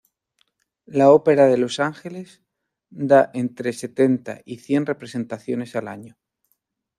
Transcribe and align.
La 0.87 1.11
Ópera 1.11 1.45
de 1.45 1.59
Los 1.59 1.75
Ángeles 1.79 2.41
da 2.89 3.29
entre 3.35 3.71
setenta 3.71 4.41
y 4.45 4.57
cien 4.57 4.87
representaciones 4.87 5.75
al 5.75 5.87
año. 5.87 6.17